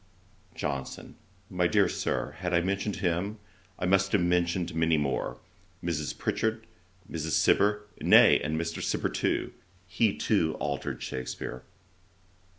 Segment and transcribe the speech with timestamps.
[0.55, 1.13] JOHNSON.
[1.51, 3.37] 'My dear Sir, had I mentioned him,
[3.77, 5.37] I must have mentioned many more:
[5.83, 6.17] Mrs.
[6.17, 6.65] Pritchard,
[7.07, 7.33] Mrs.
[7.33, 8.81] Cibber, nay, and Mr.
[8.81, 9.53] Cibber too;
[9.85, 11.61] he too altered Shakspeare.'